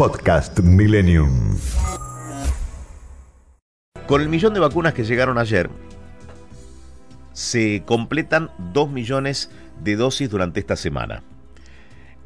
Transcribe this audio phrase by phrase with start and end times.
[0.00, 1.58] Podcast Millennium.
[4.06, 5.68] Con el millón de vacunas que llegaron ayer,
[7.34, 9.50] se completan 2 millones
[9.84, 11.22] de dosis durante esta semana.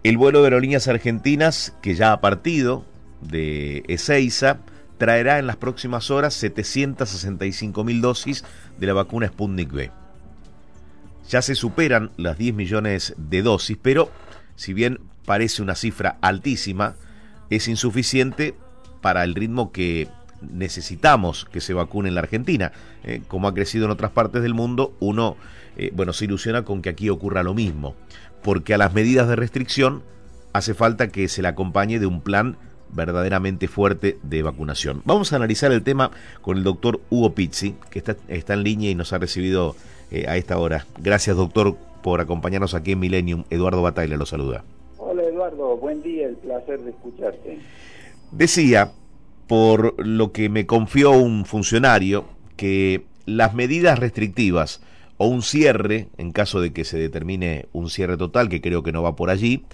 [0.04, 2.84] El vuelo de aerolíneas argentinas, que ya ha partido
[3.20, 4.58] de Ezeiza,
[4.96, 8.44] traerá en las próximas horas 765 mil dosis
[8.78, 9.90] de la vacuna Sputnik V.
[11.28, 14.12] Ya se superan las 10 millones de dosis, pero
[14.54, 16.94] si bien parece una cifra altísima,
[17.56, 18.54] es insuficiente
[19.00, 20.08] para el ritmo que
[20.40, 22.72] necesitamos que se vacune en la Argentina.
[23.02, 25.36] Eh, como ha crecido en otras partes del mundo, uno
[25.76, 27.94] eh, bueno, se ilusiona con que aquí ocurra lo mismo,
[28.42, 30.02] porque a las medidas de restricción
[30.52, 32.56] hace falta que se le acompañe de un plan
[32.90, 35.02] verdaderamente fuerte de vacunación.
[35.04, 36.12] Vamos a analizar el tema
[36.42, 39.74] con el doctor Hugo Pizzi, que está, en línea y nos ha recibido
[40.12, 40.86] eh, a esta hora.
[40.98, 43.44] Gracias, doctor, por acompañarnos aquí en Millennium.
[43.50, 44.62] Eduardo Batalla lo saluda.
[45.44, 45.76] Eduardo.
[45.76, 46.26] Buen día.
[46.26, 47.58] El placer de escucharte.
[48.30, 48.92] Decía,
[49.46, 52.24] por lo que me confió un funcionario,
[52.56, 54.82] que las medidas restrictivas
[55.16, 58.92] o un cierre, en caso de que se determine un cierre total, que creo que
[58.92, 59.64] no va por allí,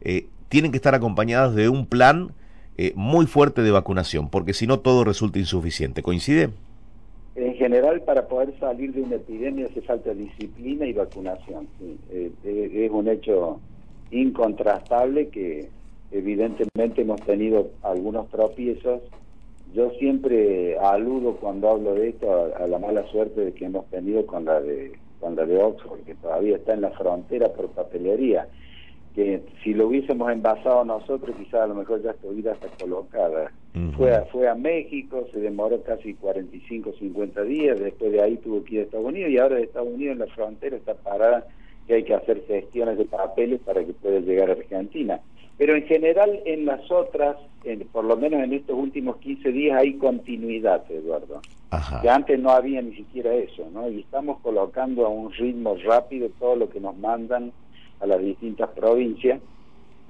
[0.00, 2.32] eh, tienen que estar acompañadas de un plan
[2.76, 6.02] eh, muy fuerte de vacunación, porque si no todo resulta insuficiente.
[6.02, 6.50] ¿Coincide?
[7.36, 11.68] En general, para poder salir de una epidemia hace falta disciplina y vacunación.
[12.10, 13.60] Eh, eh, es un hecho
[14.10, 15.68] incontrastable que
[16.10, 19.02] evidentemente hemos tenido algunos tropiezos.
[19.74, 23.86] Yo siempre aludo cuando hablo de esto a, a, la mala suerte de que hemos
[23.86, 27.68] tenido con la de con la de Oxford, que todavía está en la frontera por
[27.68, 28.48] papelería
[29.14, 33.52] que si lo hubiésemos envasado nosotros quizás a lo mejor ya estuviera hasta colocada.
[33.96, 38.64] fue, a, fue a México, se demoró casi 45, 50 días, después de ahí tuvo
[38.64, 41.46] que ir a Estados Unidos y ahora de Estados Unidos en la frontera está parada
[41.90, 45.18] que hay que hacer gestiones de papeles para que pueda llegar a Argentina.
[45.58, 49.76] Pero en general en las otras, en, por lo menos en estos últimos 15 días
[49.76, 51.40] hay continuidad, Eduardo.
[52.00, 53.90] Que antes no había ni siquiera eso, ¿no?
[53.90, 57.50] Y estamos colocando a un ritmo rápido todo lo que nos mandan
[57.98, 59.40] a las distintas provincias.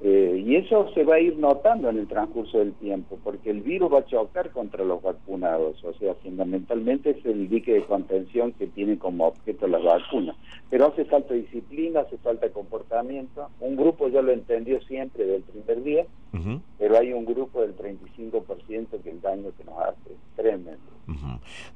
[0.02, 3.62] Eh, y eso se va a ir notando en el transcurso del tiempo, porque el
[3.62, 8.52] virus va a chocar contra los vacunados, o sea, fundamentalmente es el dique de contención
[8.52, 10.36] que tiene como objeto las vacunas.
[10.70, 13.48] Pero hace falta disciplina, hace falta comportamiento.
[13.60, 16.06] Un grupo ya lo entendió siempre del primer día,
[16.78, 20.78] pero hay un grupo del 35% que el daño que nos hace tremendo.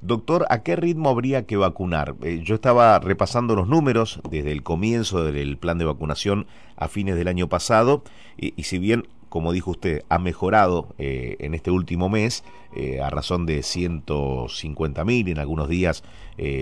[0.00, 2.15] Doctor, ¿a qué ritmo habría que vacunar?
[2.22, 7.16] Eh, yo estaba repasando los números desde el comienzo del plan de vacunación a fines
[7.16, 8.03] del año pasado
[8.37, 12.44] y, si bien como dijo usted, ha mejorado eh, en este último mes
[12.76, 16.05] eh, a razón de 150 mil, en algunos días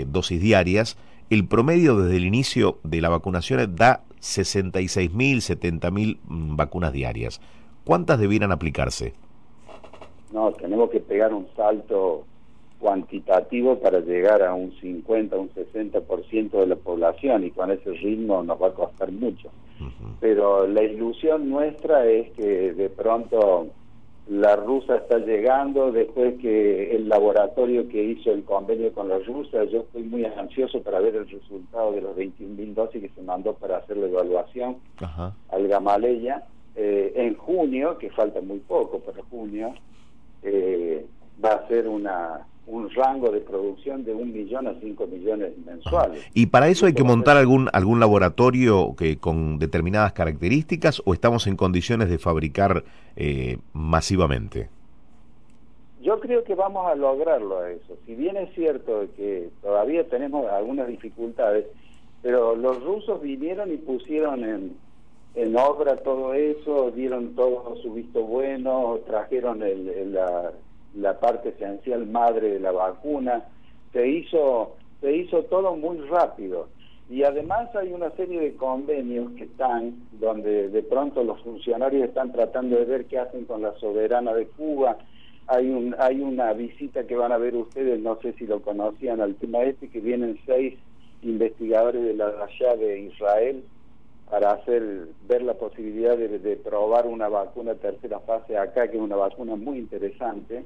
[0.07, 0.97] dosis diarias.
[1.33, 6.93] El promedio desde el inicio de la vacunación da 66 mil, 70 mil mm, vacunas
[6.93, 7.41] diarias.
[7.87, 9.15] ¿Cuántas debieran aplicarse?
[10.31, 12.27] No, tenemos que pegar un salto
[12.79, 18.43] cuantitativo para llegar a un 50, un 60% de la población y con ese ritmo
[18.43, 19.49] nos va a costar mucho.
[20.21, 23.69] Pero la ilusión nuestra es que de pronto
[24.29, 29.65] la rusa está llegando, después que el laboratorio que hizo el convenio con la rusa,
[29.65, 33.23] yo estoy muy ansioso para ver el resultado de los 21 mil dosis que se
[33.23, 34.77] mandó para hacer la evaluación
[35.49, 36.45] al Gamaleya.
[36.75, 39.75] Eh, en junio, que falta muy poco para junio,
[40.43, 41.05] eh,
[41.45, 46.25] va a ser una un rango de producción de un millón a cinco millones mensuales.
[46.33, 51.47] ¿Y para eso hay que montar algún algún laboratorio que con determinadas características o estamos
[51.47, 52.85] en condiciones de fabricar
[53.17, 54.69] eh, masivamente?
[56.03, 57.97] Yo creo que vamos a lograrlo a eso.
[58.07, 61.67] Si bien es cierto que todavía tenemos algunas dificultades,
[62.23, 64.77] pero los rusos vinieron y pusieron en,
[65.35, 70.53] en obra todo eso, dieron todo su visto bueno, trajeron el, la
[70.95, 73.45] la parte esencial madre de la vacuna,
[73.93, 76.69] se hizo, se hizo todo muy rápido.
[77.11, 82.33] Y además hay una serie de convenios que están, donde de pronto los funcionarios están
[82.33, 84.97] tratando de ver qué hacen con la soberana de Cuba.
[85.47, 89.21] Hay, un, hay una visita que van a ver ustedes, no sé si lo conocían
[89.21, 90.79] al tema este, que vienen seis
[91.23, 93.63] investigadores de la allá de Israel
[94.31, 99.17] para hacer ver la posibilidad de, probar una vacuna tercera fase acá, que es una
[99.17, 100.65] vacuna muy interesante,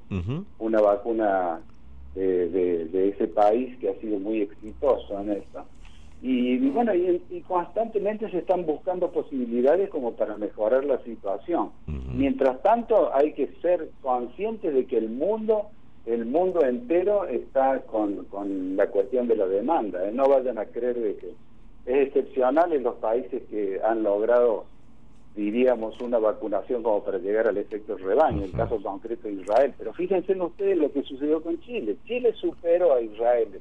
[0.59, 1.61] una vacuna
[2.15, 5.65] de, ese país que ha sido muy exitoso en esto.
[6.23, 11.71] Y, bueno, y, constantemente se están buscando posibilidades como para mejorar la situación.
[11.87, 15.67] Mientras tanto, hay que ser conscientes de que el mundo,
[16.07, 20.09] el mundo entero está con, con la cuestión de la demanda.
[20.09, 20.13] ¿eh?
[20.13, 21.35] No vayan a creer de que
[21.87, 24.67] es excepcional en los países que han logrado
[25.37, 29.75] diríamos, una vacunación como para llegar al efecto rebaño, en el caso concreto de Israel.
[29.77, 31.97] Pero fíjense en ustedes lo que sucedió con Chile.
[32.07, 33.61] Chile superó a Israel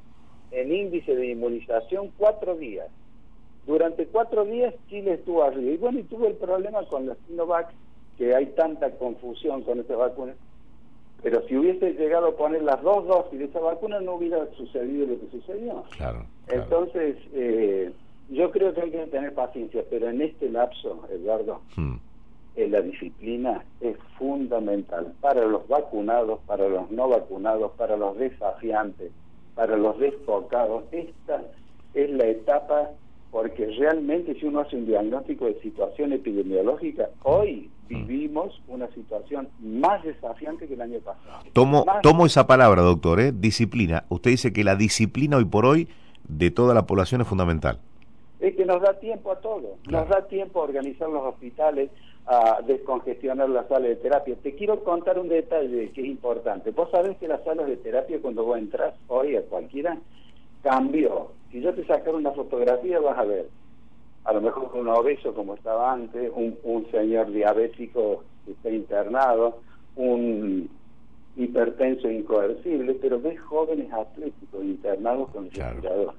[0.52, 2.88] en índice de inmunización cuatro días.
[3.66, 5.70] Durante cuatro días Chile estuvo arriba.
[5.70, 7.68] Y bueno, y tuvo el problema con la Sinovac,
[8.16, 10.34] que hay tanta confusión con esta vacuna.
[11.22, 15.06] Pero si hubiese llegado a poner las dos dosis de esa vacuna, no hubiera sucedido
[15.06, 15.84] lo que sucedió.
[15.96, 16.24] Claro.
[16.48, 17.92] Entonces, eh,
[18.28, 21.94] yo creo que hay que tener paciencia, pero en este lapso, Eduardo, hmm.
[22.56, 29.12] eh, la disciplina es fundamental para los vacunados, para los no vacunados, para los desafiantes,
[29.54, 30.84] para los desfocados.
[30.90, 31.42] Esta
[31.94, 32.90] es la etapa
[33.30, 38.06] porque realmente si uno hace un diagnóstico de situación epidemiológica, hoy hmm.
[38.06, 41.44] vivimos una situación más desafiante que el año pasado.
[41.52, 43.32] Tomo, tomo esa palabra, doctor, ¿eh?
[43.32, 44.04] disciplina.
[44.08, 45.88] Usted dice que la disciplina hoy por hoy
[46.26, 47.78] de toda la población es fundamental
[48.40, 51.90] es que nos da tiempo a todo, nos da tiempo a organizar los hospitales,
[52.26, 54.36] a descongestionar las salas de terapia.
[54.42, 56.70] Te quiero contar un detalle que es importante.
[56.72, 59.96] Vos sabés que las salas de terapia cuando vos entras hoy a cualquiera
[60.62, 61.30] cambió.
[61.50, 63.48] Si yo te sacara una fotografía vas a ver,
[64.24, 69.60] a lo mejor un obeso como estaba antes, un, un señor diabético que está internado,
[69.94, 70.68] un
[71.36, 76.14] hipertenso incoercible, pero ves jóvenes atléticos internados con respirador.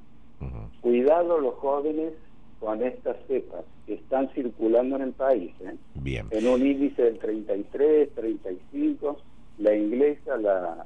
[1.07, 2.11] Cuidado los jóvenes
[2.59, 5.53] con estas cepas que están circulando en el país.
[5.61, 5.77] ¿eh?
[5.95, 6.27] Bien.
[6.31, 9.17] En un índice del 33, 35,
[9.59, 10.85] la inglesa, la,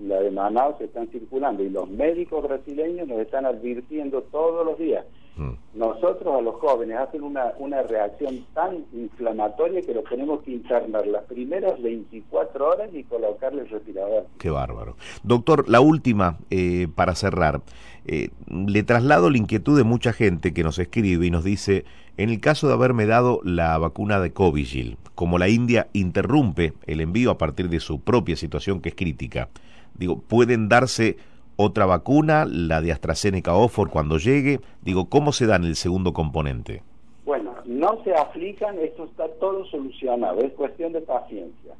[0.00, 5.04] la de Manaus están circulando y los médicos brasileños nos están advirtiendo todos los días.
[5.36, 5.52] Mm.
[5.74, 11.06] Nosotros a los jóvenes hacen una, una reacción tan inflamatoria que los tenemos que internar
[11.06, 14.26] las primeras 24 horas y colocarles respirador.
[14.38, 14.96] Qué bárbaro.
[15.22, 17.62] Doctor, la última eh, para cerrar.
[18.04, 21.84] Eh, le traslado la inquietud de mucha gente que nos escribe y nos dice,
[22.16, 27.00] en el caso de haberme dado la vacuna de Covishield, como la India interrumpe el
[27.00, 29.48] envío a partir de su propia situación que es crítica,
[30.02, 31.16] digo, ¿pueden darse
[31.56, 34.60] otra vacuna, la de AstraZeneca Oxford cuando llegue?
[34.82, 36.82] Digo, ¿cómo se da en el segundo componente?
[37.24, 41.74] Bueno, no se aflijan, esto está todo solucionado, es cuestión de paciencia.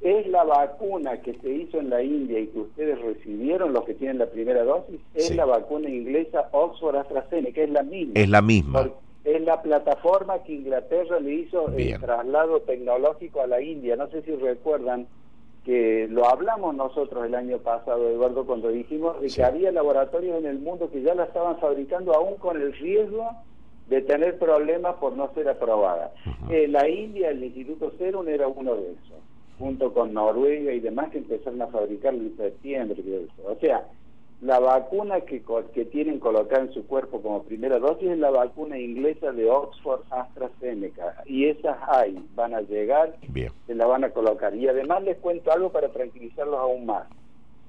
[0.00, 3.94] Es la vacuna que se hizo en la India y que ustedes recibieron, los que
[3.94, 8.12] tienen la primera dosis, es la vacuna inglesa Oxford AstraZeneca, es la misma.
[8.14, 8.90] Es la misma.
[9.24, 13.96] es la plataforma que Inglaterra le hizo el traslado tecnológico a la India.
[13.96, 15.06] No sé si recuerdan
[15.66, 20.60] que lo hablamos nosotros el año pasado, Eduardo, cuando dijimos que había laboratorios en el
[20.60, 23.28] mundo que ya la estaban fabricando aún con el riesgo
[23.88, 26.12] de tener problemas por no ser aprobada.
[26.50, 29.18] Eh, la India, el Instituto Serum era uno de esos,
[29.58, 33.02] junto con Noruega y demás que empezaron a fabricar en septiembre.
[33.44, 33.88] O sea,
[34.42, 35.42] la vacuna que,
[35.72, 40.02] que tienen colocada en su cuerpo como primera dosis es la vacuna inglesa de Oxford
[40.10, 41.22] AstraZeneca.
[41.24, 43.16] Y esas hay, van a llegar,
[43.66, 44.54] se la van a colocar.
[44.54, 47.06] Y además les cuento algo para tranquilizarlos aún más.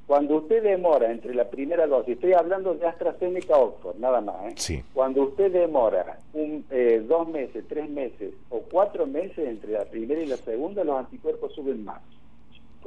[0.08, 4.84] Cuando usted demora entre la primera dosis, estoy hablando de AstraZeneca Oxford, nada más, ¿eh?
[4.94, 10.22] cuando usted demora un, eh, dos meses, tres meses o cuatro meses entre la primera
[10.22, 12.02] y la segunda, los anticuerpos suben más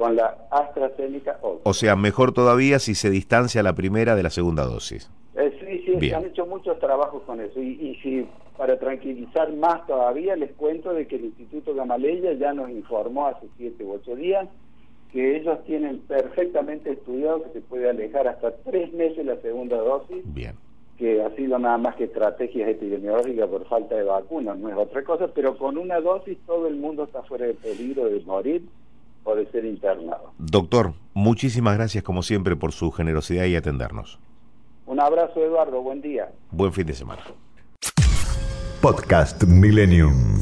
[0.01, 1.61] con la AstraZeneca Oxford.
[1.63, 5.11] O sea, mejor todavía si se distancia la primera de la segunda dosis.
[5.35, 7.61] Eh, sí, sí, han hecho muchos trabajos con eso.
[7.61, 8.27] Y, y, si
[8.57, 13.45] para tranquilizar más todavía, les cuento de que el Instituto Gamaleya ya nos informó hace
[13.57, 14.49] siete u ocho días
[15.13, 20.23] que ellos tienen perfectamente estudiado que se puede alejar hasta tres meses la segunda dosis.
[20.33, 20.55] Bien.
[20.97, 25.03] Que ha sido nada más que estrategias epidemiológicas por falta de vacunas, no es otra
[25.03, 28.63] cosa, pero con una dosis todo el mundo está fuera de peligro de morir
[29.23, 30.31] o de ser internado.
[30.37, 34.19] Doctor, muchísimas gracias como siempre por su generosidad y atendernos.
[34.85, 36.31] Un abrazo Eduardo, buen día.
[36.51, 37.21] Buen fin de semana.
[38.81, 40.41] Podcast Millennium.